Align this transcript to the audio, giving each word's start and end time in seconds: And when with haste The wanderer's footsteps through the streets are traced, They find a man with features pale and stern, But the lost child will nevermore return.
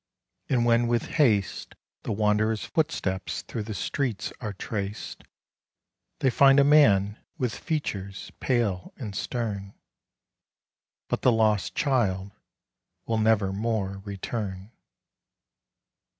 And 0.49 0.65
when 0.65 0.87
with 0.87 1.05
haste 1.21 1.75
The 2.01 2.11
wanderer's 2.11 2.65
footsteps 2.65 3.43
through 3.43 3.61
the 3.61 3.75
streets 3.75 4.33
are 4.41 4.51
traced, 4.51 5.23
They 6.21 6.31
find 6.31 6.59
a 6.59 6.63
man 6.63 7.19
with 7.37 7.53
features 7.53 8.31
pale 8.39 8.93
and 8.97 9.15
stern, 9.15 9.75
But 11.07 11.21
the 11.21 11.31
lost 11.31 11.75
child 11.75 12.31
will 13.05 13.19
nevermore 13.19 13.99
return. 14.03 14.71